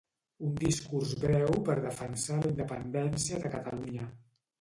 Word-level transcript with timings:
Un 0.45 0.53
discurs 0.59 1.11
breu 1.25 1.59
per 1.67 1.75
defensar 1.83 2.39
la 2.39 2.49
independència 2.53 3.43
de 3.45 3.53
Catalunya 3.57 4.09